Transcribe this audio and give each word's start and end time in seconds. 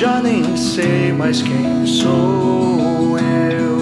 já 0.00 0.18
nem 0.22 0.56
sei 0.56 1.12
mais 1.12 1.42
quem 1.42 1.84
sou 1.86 3.18
eu. 3.18 3.78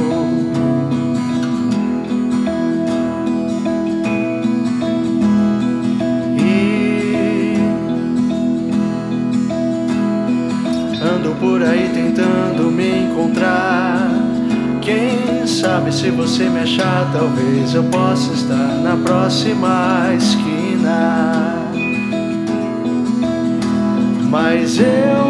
E 6.37 7.55
ando 11.01 11.37
por 11.39 11.63
aí 11.63 11.89
tentando 11.95 12.69
me 12.73 13.05
encontrar. 13.05 14.11
Quem 14.83 15.47
sabe 15.47 15.95
se 15.95 16.11
você 16.11 16.49
me 16.49 16.59
achar, 16.63 17.13
talvez 17.13 17.75
eu 17.75 17.85
possa 17.85 18.33
estar 18.33 18.83
na 18.83 18.97
próxima 18.97 20.09
esquina. 20.17 21.55
Mas 24.29 24.81
eu 24.81 25.28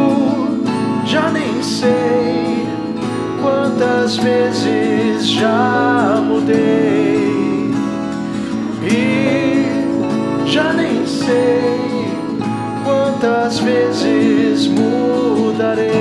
quantas 4.08 4.24
vezes 4.24 5.28
já 5.28 6.22
mudei 6.24 7.70
e 8.82 10.46
já 10.46 10.72
nem 10.72 11.06
sei 11.06 12.08
quantas 12.84 13.58
vezes 13.58 14.66
mudarei. 14.68 15.92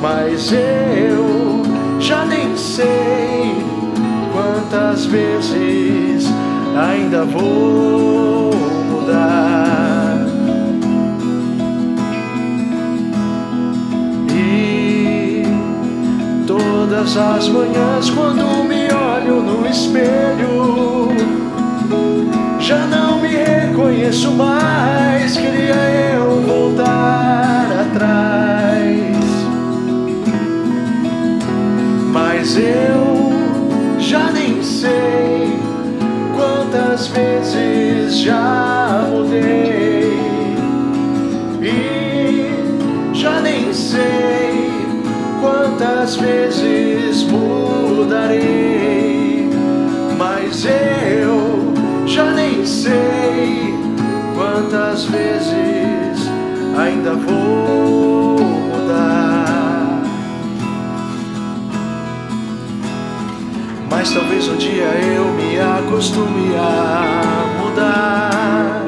Mas 0.00 0.50
eu 0.52 1.62
já 2.00 2.24
nem 2.24 2.56
sei 2.56 3.54
quantas 4.32 5.04
vezes 5.04 6.26
ainda 6.74 7.26
vou 7.26 7.81
todas 16.92 17.16
as 17.16 17.48
manhãs 17.48 18.10
quando 18.10 18.64
me 18.64 18.86
olho 18.92 19.42
no 19.42 19.66
espelho. 19.66 21.08
Já 22.60 22.86
não 22.86 23.18
me 23.18 23.28
reconheço 23.28 24.30
mais, 24.32 25.34
queria 25.34 25.74
eu 26.14 26.42
voltar 26.42 27.66
atrás. 27.80 29.16
Mas 32.12 32.58
eu 32.58 33.32
já 33.98 34.30
nem 34.30 34.62
sei 34.62 35.58
quantas 36.36 37.06
vezes 37.06 38.18
já 38.18 38.71
quantas 46.02 46.16
vezes 46.16 47.22
mudarei, 47.22 48.38
mas 50.18 50.64
eu 50.64 51.72
já 52.08 52.24
nem 52.32 52.66
sei 52.66 53.72
quantas 54.34 55.04
vezes 55.04 56.28
ainda 56.76 57.14
vou 57.14 58.36
mudar. 58.40 60.02
Mas 63.88 64.12
talvez 64.12 64.48
um 64.48 64.56
dia 64.56 64.82
eu 64.82 65.26
me 65.34 65.60
acostume 65.60 66.52
a 66.56 67.62
mudar. 67.62 68.84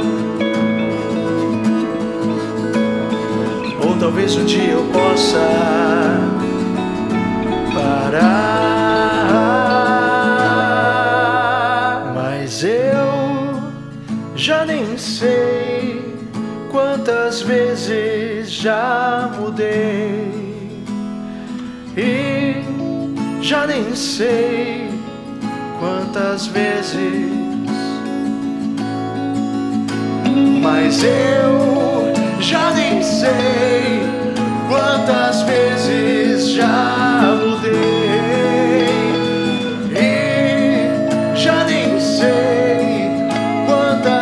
Ou 3.87 3.97
talvez 4.01 4.37
um 4.37 4.45
dia 4.45 4.73
eu 4.73 4.85
possa 4.87 6.04
eu 12.95 13.73
já 14.37 14.65
nem 14.65 14.97
sei 14.97 16.15
quantas 16.71 17.43
vezes 17.43 18.51
já 18.51 19.31
mudei 19.39 20.45
e 21.97 22.55
já 23.43 23.67
nem 23.67 23.95
sei 23.95 24.89
quantas 25.79 26.47
vezes. 26.47 27.33
Mas 30.63 31.05
eu 31.05 31.54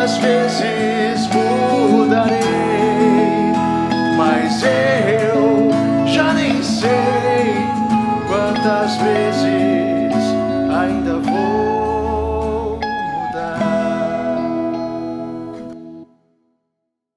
quantas 0.03 0.17
vezes 0.17 0.92